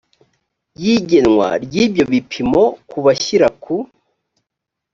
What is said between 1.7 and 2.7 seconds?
ibyo bipimo